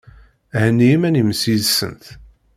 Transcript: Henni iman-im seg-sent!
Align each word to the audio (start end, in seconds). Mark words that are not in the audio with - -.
Henni 0.59 0.87
iman-im 0.95 1.29
seg-sent! 1.41 2.05